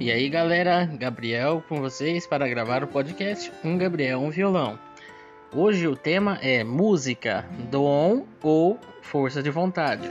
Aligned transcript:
E 0.00 0.10
aí 0.10 0.28
galera, 0.28 0.84
Gabriel 0.86 1.62
com 1.68 1.80
vocês 1.80 2.26
para 2.26 2.48
gravar 2.48 2.82
o 2.82 2.88
podcast 2.88 3.52
Um 3.62 3.76
Gabriel, 3.76 4.20
um 4.20 4.30
Violão. 4.30 4.78
Hoje 5.54 5.86
o 5.86 5.94
tema 5.94 6.38
é 6.42 6.64
música, 6.64 7.44
dom 7.70 8.26
ou 8.42 8.80
força 9.02 9.42
de 9.42 9.50
vontade. 9.50 10.10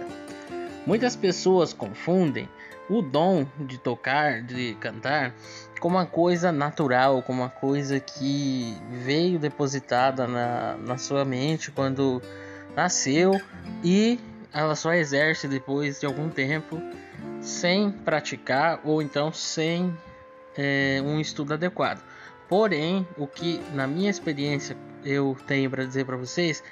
Muitas 0.85 1.15
pessoas 1.15 1.73
confundem 1.73 2.47
o 2.89 3.01
dom 3.01 3.45
de 3.59 3.77
tocar, 3.77 4.43
de 4.43 4.75
cantar, 4.79 5.33
como 5.79 5.97
uma 5.97 6.05
coisa 6.05 6.51
natural, 6.51 7.21
como 7.23 7.41
uma 7.41 7.49
coisa 7.49 7.99
que 7.99 8.77
veio 9.03 9.39
depositada 9.39 10.27
na, 10.27 10.77
na 10.77 10.97
sua 10.97 11.25
mente 11.25 11.71
quando 11.71 12.21
nasceu 12.75 13.41
e 13.83 14.19
ela 14.53 14.75
só 14.75 14.93
exerce 14.93 15.47
depois 15.47 15.99
de 15.99 16.05
algum 16.05 16.29
tempo 16.29 16.81
sem 17.41 17.91
praticar 17.91 18.79
ou 18.83 19.01
então 19.01 19.33
sem 19.33 19.95
é, 20.57 21.01
um 21.03 21.19
estudo 21.19 21.53
adequado. 21.53 22.01
Porém, 22.47 23.07
o 23.17 23.25
que 23.27 23.61
na 23.73 23.87
minha 23.87 24.09
experiência 24.09 24.75
eu 25.03 25.35
tenho 25.47 25.69
para 25.69 25.85
dizer 25.85 26.05
para 26.05 26.17
vocês 26.17 26.63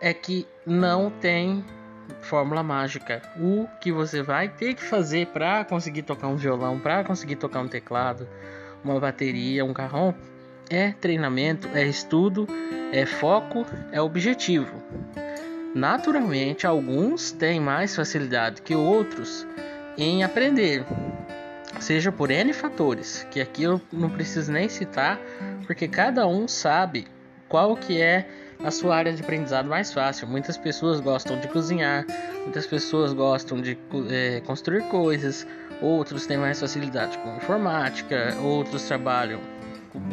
é 0.00 0.14
que 0.14 0.46
não 0.64 1.10
tem 1.10 1.64
fórmula 2.20 2.62
mágica. 2.62 3.22
O 3.36 3.66
que 3.80 3.92
você 3.92 4.22
vai 4.22 4.48
ter 4.48 4.74
que 4.74 4.82
fazer 4.82 5.26
para 5.26 5.64
conseguir 5.64 6.02
tocar 6.02 6.28
um 6.28 6.36
violão, 6.36 6.78
para 6.78 7.04
conseguir 7.04 7.36
tocar 7.36 7.60
um 7.60 7.68
teclado, 7.68 8.28
uma 8.82 8.98
bateria, 8.98 9.64
um 9.64 9.72
carrão, 9.72 10.14
é 10.70 10.92
treinamento, 10.92 11.68
é 11.74 11.84
estudo, 11.84 12.46
é 12.92 13.04
foco, 13.06 13.66
é 13.92 14.00
objetivo. 14.00 14.82
Naturalmente, 15.74 16.66
alguns 16.66 17.30
têm 17.30 17.60
mais 17.60 17.94
facilidade 17.94 18.62
que 18.62 18.74
outros 18.74 19.46
em 19.98 20.22
aprender, 20.22 20.84
seja 21.80 22.12
por 22.12 22.30
N 22.30 22.52
fatores, 22.52 23.26
que 23.32 23.40
aqui 23.40 23.64
eu 23.64 23.80
não 23.92 24.08
preciso 24.08 24.52
nem 24.52 24.68
citar, 24.68 25.18
porque 25.66 25.88
cada 25.88 26.26
um 26.26 26.46
sabe 26.46 27.08
qual 27.48 27.76
que 27.76 28.00
é 28.00 28.28
a 28.62 28.70
sua 28.70 28.96
área 28.96 29.12
de 29.12 29.22
aprendizado 29.22 29.68
mais 29.68 29.92
fácil. 29.92 30.28
Muitas 30.28 30.56
pessoas 30.56 31.00
gostam 31.00 31.38
de 31.40 31.48
cozinhar, 31.48 32.06
muitas 32.42 32.66
pessoas 32.66 33.12
gostam 33.12 33.60
de 33.60 33.76
é, 34.08 34.40
construir 34.40 34.82
coisas, 34.84 35.46
outros 35.82 36.26
têm 36.26 36.38
mais 36.38 36.60
facilidade 36.60 37.18
com 37.18 37.36
informática, 37.36 38.36
outros 38.42 38.84
trabalham 38.84 39.40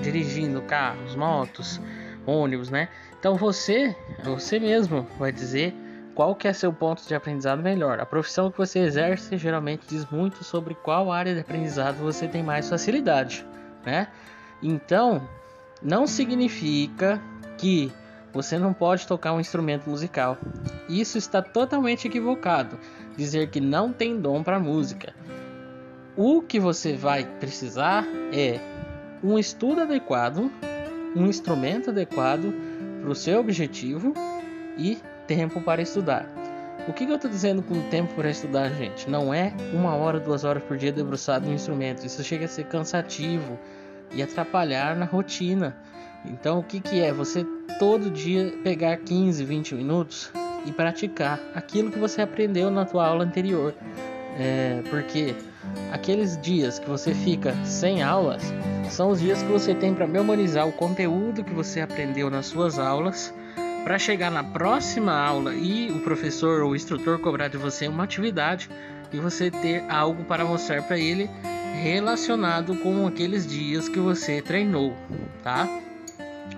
dirigindo 0.02 0.62
carros, 0.64 1.16
motos, 1.16 1.80
ônibus, 2.26 2.72
né? 2.72 2.90
Então 3.20 3.36
você, 3.36 3.96
você 4.24 4.60
mesmo 4.60 5.08
vai 5.20 5.32
dizer 5.32 5.74
qual 6.16 6.34
que 6.34 6.48
é 6.48 6.54
seu 6.54 6.72
ponto 6.72 7.06
de 7.06 7.14
aprendizado 7.14 7.62
melhor. 7.62 8.00
A 8.00 8.06
profissão 8.06 8.50
que 8.50 8.58
você 8.58 8.80
exerce 8.80 9.38
geralmente 9.38 9.86
diz 9.88 10.10
muito 10.10 10.44
sobre 10.44 10.74
qual 10.74 11.12
área 11.12 11.34
de 11.34 11.42
aprendizado 11.42 11.98
você 11.98 12.26
tem 12.28 12.42
mais 12.42 12.70
facilidade, 12.70 13.46
né? 13.86 14.08
Então, 14.64 15.28
não 15.84 16.08
significa 16.08 17.22
que 17.58 17.92
você 18.34 18.58
não 18.58 18.74
pode 18.74 19.06
tocar 19.06 19.34
um 19.34 19.40
instrumento 19.40 19.90
musical. 19.90 20.38
Isso 20.90 21.18
está 21.18 21.42
totalmente 21.42 22.08
equivocado. 22.08 22.80
Dizer 23.16 23.50
que 23.50 23.60
não 23.60 23.94
tem 23.94 24.20
dom 24.20 24.42
para 24.42 24.60
música. 24.60 25.14
O 26.18 26.42
que 26.42 26.60
você 26.60 26.96
vai 26.96 27.26
precisar 27.26 28.06
é 28.34 28.60
um 29.22 29.38
estudo 29.38 29.82
adequado, 29.82 30.52
um 31.16 31.28
instrumento 31.28 31.90
adequado 31.90 32.54
para 33.02 33.10
o 33.10 33.16
seu 33.16 33.40
objetivo 33.40 34.14
e 34.78 34.98
tempo 35.28 35.62
para 35.62 35.82
estudar. 35.82 36.26
O 36.88 36.94
que, 36.94 37.06
que 37.06 37.12
eu 37.12 37.16
estou 37.16 37.32
dizendo 37.32 37.64
com 37.64 37.82
tempo 37.90 38.14
para 38.14 38.30
estudar, 38.30 38.70
gente? 38.70 39.10
Não 39.10 39.34
é 39.34 39.54
uma 39.74 39.96
hora, 39.96 40.20
duas 40.20 40.44
horas 40.44 40.64
por 40.64 40.78
dia 40.78 40.92
debruçado 40.92 41.48
no 41.48 41.54
instrumento. 41.54 42.06
Isso 42.06 42.24
chega 42.24 42.46
a 42.46 42.48
ser 42.48 42.66
cansativo 42.66 43.58
e 44.14 44.22
atrapalhar 44.22 44.96
na 44.96 45.06
rotina. 45.06 45.76
Então, 46.24 46.60
o 46.60 46.64
que, 46.64 46.80
que 46.80 47.02
é? 47.02 47.12
Você 47.12 47.44
todo 47.80 48.10
dia 48.12 48.54
pegar 48.64 48.98
15, 48.98 49.44
20 49.44 49.76
minutos 49.76 50.32
e 50.66 50.72
praticar 50.72 51.40
aquilo 51.56 51.92
que 51.92 51.98
você 51.98 52.22
aprendeu 52.22 52.70
na 52.70 52.86
tua 52.86 53.08
aula 53.08 53.24
anterior. 53.24 53.74
É, 54.38 54.84
porque 54.90 55.34
aqueles 55.92 56.40
dias 56.40 56.78
que 56.78 56.88
você 56.88 57.14
fica 57.14 57.56
sem 57.66 58.04
aulas 58.04 58.44
são 58.90 59.10
os 59.10 59.20
dias 59.20 59.42
que 59.42 59.52
você 59.52 59.74
tem 59.74 59.94
para 59.94 60.06
memorizar 60.06 60.68
o 60.68 60.72
conteúdo 60.72 61.44
que 61.44 61.54
você 61.54 61.82
aprendeu 61.82 62.30
nas 62.30 62.46
suas 62.46 62.78
aulas 62.78 63.34
para 63.86 64.00
chegar 64.00 64.32
na 64.32 64.44
próxima 64.44 65.14
aula 65.14 65.54
e 65.54 65.92
o 65.92 66.00
professor 66.00 66.64
ou 66.64 66.72
o 66.72 66.76
instrutor 66.76 67.20
cobrar 67.20 67.50
de 67.50 67.56
você 67.56 67.88
uma 67.88 68.04
atividade 68.04 68.68
e 69.14 69.20
você 69.20 69.52
ter 69.52 69.84
algo 69.88 70.24
para 70.24 70.44
mostrar 70.44 70.82
para 70.82 70.98
ele 70.98 71.30
relacionado 71.84 72.76
com 72.78 73.06
aqueles 73.06 73.46
dias 73.46 73.88
que 73.88 74.00
você 74.00 74.42
treinou, 74.42 74.98
tá? 75.44 75.70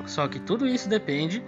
Só 0.06 0.26
que 0.30 0.40
tudo 0.40 0.66
isso 0.66 0.88
depende 0.88 1.44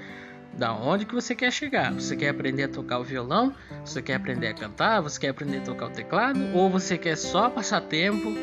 da 0.52 0.74
onde 0.74 1.06
que 1.06 1.16
você 1.16 1.34
quer 1.34 1.50
chegar. 1.50 1.94
Você 1.94 2.14
quer 2.14 2.28
aprender 2.28 2.64
a 2.64 2.68
tocar 2.68 3.00
o 3.00 3.04
violão? 3.06 3.56
Você 3.86 4.02
quer 4.02 4.16
aprender 4.16 4.48
a 4.48 4.54
cantar? 4.54 5.00
Você 5.00 5.18
quer 5.18 5.30
aprender 5.30 5.60
a 5.60 5.62
tocar 5.62 5.86
o 5.86 5.92
teclado? 5.92 6.42
Ou 6.54 6.70
você 6.70 6.98
quer 6.98 7.16
só 7.16 7.50
passar 7.50 7.80
tempo 7.80 8.34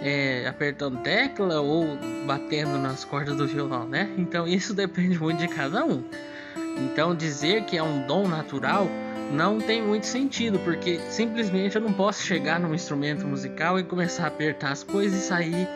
é, 0.00 0.46
apertando 0.48 1.02
tecla 1.02 1.60
ou 1.60 1.98
batendo 2.26 2.78
nas 2.78 3.04
cordas 3.04 3.36
do 3.36 3.46
violão, 3.46 3.86
né? 3.86 4.08
Então 4.16 4.48
isso 4.48 4.72
depende 4.74 5.18
muito 5.18 5.38
de 5.38 5.48
cada 5.48 5.84
um. 5.84 6.02
Então 6.84 7.14
dizer 7.14 7.64
que 7.64 7.76
é 7.76 7.82
um 7.82 8.06
dom 8.06 8.28
natural 8.28 8.88
não 9.32 9.60
tem 9.60 9.82
muito 9.82 10.06
sentido, 10.06 10.58
porque 10.60 10.98
simplesmente 11.10 11.76
eu 11.76 11.82
não 11.82 11.92
posso 11.92 12.22
chegar 12.22 12.58
num 12.58 12.74
instrumento 12.74 13.26
musical 13.26 13.78
e 13.78 13.84
começar 13.84 14.24
a 14.24 14.28
apertar 14.28 14.72
as 14.72 14.82
coisas 14.82 15.18
e 15.18 15.26
sair 15.26 15.68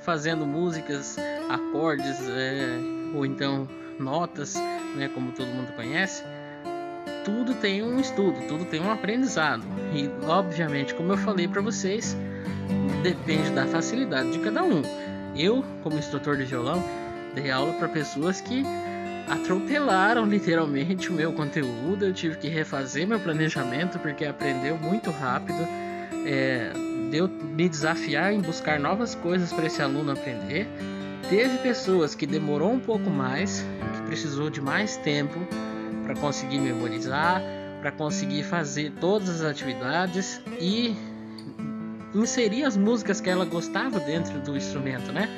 fazendo 0.00 0.46
músicas, 0.46 1.16
acordes, 1.48 2.16
é, 2.28 2.78
ou 3.14 3.24
então 3.24 3.68
notas, 3.98 4.54
né, 4.96 5.10
como 5.12 5.32
todo 5.32 5.46
mundo 5.48 5.74
conhece, 5.74 6.22
tudo 7.24 7.54
tem 7.54 7.82
um 7.82 7.98
estudo, 7.98 8.38
tudo 8.46 8.64
tem 8.66 8.80
um 8.80 8.92
aprendizado. 8.92 9.64
E 9.92 10.10
obviamente, 10.26 10.94
como 10.94 11.12
eu 11.12 11.16
falei 11.16 11.48
para 11.48 11.62
vocês, 11.62 12.16
depende 13.02 13.50
da 13.50 13.66
facilidade 13.66 14.30
de 14.30 14.38
cada 14.40 14.62
um. 14.62 14.82
Eu, 15.34 15.64
como 15.82 15.98
instrutor 15.98 16.36
de 16.36 16.44
violão, 16.44 16.82
dei 17.34 17.50
aula 17.50 17.72
para 17.74 17.88
pessoas 17.88 18.40
que 18.40 18.62
atropelaram 19.28 20.26
literalmente 20.26 21.10
o 21.10 21.12
meu 21.12 21.32
conteúdo. 21.32 22.04
Eu 22.04 22.12
tive 22.12 22.36
que 22.36 22.48
refazer 22.48 23.06
meu 23.06 23.20
planejamento 23.20 23.98
porque 23.98 24.24
aprendeu 24.24 24.76
muito 24.76 25.10
rápido. 25.10 25.58
É, 26.26 26.72
deu 27.10 27.28
me 27.28 27.68
desafiar 27.68 28.32
em 28.32 28.40
buscar 28.40 28.78
novas 28.78 29.14
coisas 29.14 29.52
para 29.52 29.66
esse 29.66 29.82
aluno 29.82 30.12
aprender. 30.12 30.66
Teve 31.28 31.58
pessoas 31.58 32.14
que 32.14 32.26
demorou 32.26 32.72
um 32.72 32.80
pouco 32.80 33.08
mais, 33.08 33.64
que 33.94 34.02
precisou 34.06 34.50
de 34.50 34.60
mais 34.60 34.96
tempo 34.98 35.38
para 36.04 36.14
conseguir 36.14 36.58
memorizar, 36.58 37.42
para 37.80 37.90
conseguir 37.90 38.42
fazer 38.42 38.92
todas 39.00 39.28
as 39.28 39.42
atividades 39.42 40.40
e 40.60 40.94
inserir 42.14 42.64
as 42.64 42.76
músicas 42.76 43.20
que 43.20 43.28
ela 43.28 43.44
gostava 43.44 43.98
dentro 44.00 44.38
do 44.40 44.56
instrumento, 44.56 45.10
né? 45.12 45.28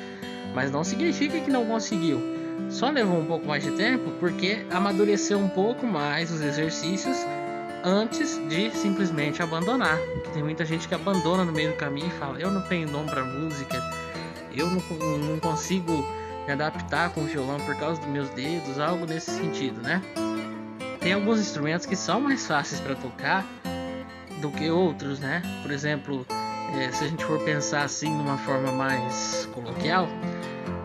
Mas 0.53 0.71
não 0.71 0.83
significa 0.83 1.39
que 1.39 1.49
não 1.49 1.65
conseguiu. 1.65 2.36
Só 2.69 2.89
levou 2.89 3.19
um 3.19 3.25
pouco 3.25 3.45
mais 3.45 3.63
de 3.63 3.71
tempo 3.71 4.11
porque 4.19 4.65
amadureceu 4.71 5.39
um 5.39 5.47
pouco 5.47 5.85
mais 5.85 6.31
os 6.31 6.41
exercícios 6.41 7.17
antes 7.83 8.37
de 8.49 8.71
simplesmente 8.71 9.41
abandonar. 9.41 9.97
Tem 10.33 10.43
muita 10.43 10.65
gente 10.65 10.87
que 10.87 10.93
abandona 10.93 11.45
no 11.45 11.51
meio 11.51 11.71
do 11.71 11.77
caminho 11.77 12.07
e 12.07 12.19
fala: 12.19 12.39
Eu 12.39 12.51
não 12.51 12.61
tenho 12.63 12.87
dom 12.87 13.05
para 13.05 13.23
música, 13.23 13.81
eu 14.53 14.67
não, 14.67 15.17
não 15.17 15.39
consigo 15.39 16.05
me 16.45 16.53
adaptar 16.53 17.09
com 17.11 17.21
o 17.21 17.25
violão 17.25 17.59
por 17.59 17.75
causa 17.75 17.99
dos 18.01 18.09
meus 18.09 18.29
dedos, 18.29 18.79
algo 18.79 19.05
nesse 19.05 19.31
sentido, 19.31 19.81
né? 19.81 20.01
Tem 20.99 21.13
alguns 21.13 21.39
instrumentos 21.39 21.85
que 21.85 21.95
são 21.95 22.19
mais 22.19 22.45
fáceis 22.45 22.81
para 22.81 22.95
tocar 22.95 23.45
do 24.41 24.51
que 24.51 24.69
outros, 24.69 25.19
né? 25.19 25.41
Por 25.61 25.71
exemplo, 25.71 26.25
é, 26.75 26.91
se 26.91 27.03
a 27.03 27.07
gente 27.07 27.23
for 27.23 27.39
pensar 27.39 27.83
assim 27.83 28.09
numa 28.09 28.37
forma 28.37 28.71
mais 28.71 29.47
coloquial, 29.53 30.07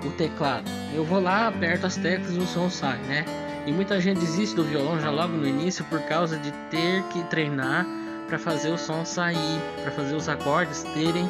o 0.04 0.10
teclado. 0.10 0.70
Eu 0.94 1.04
vou 1.04 1.20
lá, 1.20 1.48
aperto 1.48 1.86
as 1.86 1.96
teclas 1.96 2.34
e 2.34 2.38
o 2.38 2.46
som 2.46 2.68
sai, 2.68 2.98
né? 3.08 3.24
E 3.66 3.72
muita 3.72 4.00
gente 4.00 4.18
desiste 4.18 4.56
do 4.56 4.64
violão 4.64 5.00
já 5.00 5.10
logo 5.10 5.36
no 5.36 5.46
início 5.46 5.84
por 5.84 6.00
causa 6.02 6.36
de 6.36 6.50
ter 6.70 7.02
que 7.04 7.22
treinar 7.24 7.86
para 8.26 8.38
fazer 8.38 8.70
o 8.70 8.78
som 8.78 9.04
sair, 9.04 9.60
para 9.82 9.92
fazer 9.92 10.14
os 10.14 10.28
acordes 10.28 10.82
terem 10.94 11.28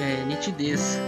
é, 0.00 0.24
nitidez. 0.26 0.98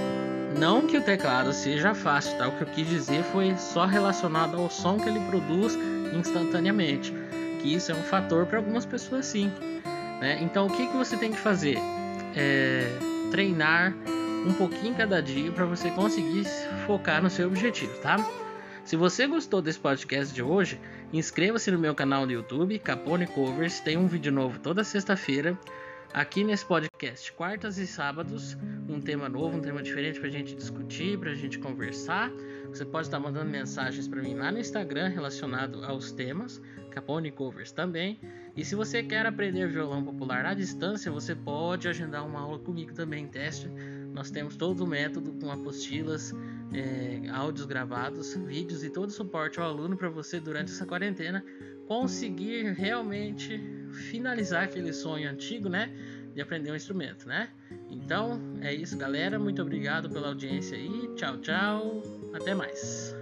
Não 0.59 0.87
que 0.87 0.99
o 0.99 1.03
teclado 1.03 1.53
seja 1.53 1.95
fácil, 1.95 2.37
tá? 2.37 2.49
O 2.49 2.53
que 2.53 2.63
eu 2.63 2.67
quis 2.67 2.87
dizer 2.87 3.23
foi 3.25 3.57
só 3.57 3.87
relacionado 3.87 4.57
ao 4.57 4.69
som 4.69 4.99
que 4.99 5.09
ele 5.09 5.21
produz 5.21 5.79
instantaneamente. 6.13 7.15
Que 7.61 7.75
isso 7.75 7.91
é 7.91 7.95
um 7.95 8.03
fator 8.03 8.45
para 8.45 8.59
algumas 8.59 8.85
pessoas 8.85 9.25
sim. 9.25 9.51
Né? 10.21 10.39
Então 10.43 10.67
o 10.67 10.71
que, 10.71 10.87
que 10.87 10.97
você 10.97 11.17
tem 11.17 11.33
que 11.33 11.39
fazer? 11.39 11.79
É, 12.37 12.87
treinar 13.31 13.95
um 14.47 14.53
pouquinho 14.55 14.95
cada 14.95 15.23
dia 15.23 15.51
para 15.53 15.65
você 15.65 15.91
conseguir 15.91 16.45
focar 16.87 17.23
no 17.23 17.31
seu 17.31 17.49
objetivo, 17.49 17.97
tá? 18.01 18.17
Se 18.85 18.97
você 18.97 19.27
gostou 19.27 19.63
desse 19.63 19.79
podcast 19.79 20.35
de 20.35 20.43
hoje, 20.43 20.81
inscreva-se 21.13 21.71
no 21.71 21.79
meu 21.79 21.95
canal 21.95 22.27
no 22.27 22.33
YouTube, 22.33 22.79
Capone 22.81 23.27
Covers. 23.29 23.79
Tem 23.81 23.97
um 23.97 24.09
vídeo 24.09 24.33
novo 24.33 24.59
toda 24.59 24.83
sexta-feira. 24.83 25.57
aqui 26.13 26.45
nesse 26.45 26.65
podcast, 26.65 27.33
quartas 27.33 27.79
e 27.79 27.87
sábados, 27.87 28.57
um 28.89 29.01
tema 29.01 29.29
novo, 29.29 29.57
um 29.57 29.61
tema 29.61 29.83
diferente 29.83 30.21
para 30.21 30.29
a 30.29 30.33
gente 30.33 30.55
discutir, 30.55 31.19
para 31.19 31.31
a 31.31 31.35
gente 31.35 31.59
conversar. 31.59 32.31
Você 32.69 32.85
pode 32.85 33.07
estar 33.07 33.19
mandando 33.19 33.51
mensagens 33.51 34.07
para 34.07 34.21
mim 34.21 34.35
lá 34.35 34.53
no 34.53 34.59
Instagram 34.59 35.09
relacionado 35.09 35.85
aos 35.85 36.13
temas, 36.13 36.61
Capone 36.91 37.31
Covers 37.31 37.73
também. 37.73 38.21
E 38.55 38.65
se 38.65 38.75
você 38.75 39.03
quer 39.03 39.25
aprender 39.25 39.67
violão 39.69 40.05
popular 40.05 40.45
à 40.45 40.53
distância, 40.53 41.11
você 41.11 41.35
pode 41.35 41.89
agendar 41.89 42.27
uma 42.27 42.41
aula 42.41 42.59
comigo 42.59 42.93
também, 42.93 43.27
teste. 43.27 43.71
Nós 44.13 44.31
temos 44.31 44.57
todo 44.57 44.85
o 44.85 44.87
método 44.87 45.33
com 45.33 45.51
apostilas, 45.51 46.35
é, 46.73 47.29
áudios 47.31 47.67
gravados, 47.67 48.35
vídeos 48.35 48.85
e 48.85 48.91
todo 48.91 49.09
o 49.09 49.13
suporte 49.13 49.59
ao 49.59 49.67
aluno 49.67 49.97
para 49.97 50.09
você 50.09 50.39
durante 50.39 50.71
essa 50.71 50.87
quarentena 50.87 51.45
conseguir 51.87 52.73
realmente 52.73 53.61
finalizar 54.11 54.65
aquele 54.65 54.93
sonho 54.93 55.31
antigo, 55.31 55.69
né? 55.69 55.91
De 56.35 56.41
aprender 56.41 56.71
um 56.71 56.77
instrumento, 56.77 57.29
né? 57.29 57.51
Então 57.91 58.41
é 58.63 58.73
isso, 58.75 58.97
galera. 58.97 59.39
Muito 59.39 59.61
obrigado 59.61 60.09
pela 60.09 60.29
audiência 60.29 60.77
aí. 60.77 61.11
Tchau, 61.17 61.39
tchau. 61.39 62.03
Até 62.35 62.55
mais. 62.55 63.15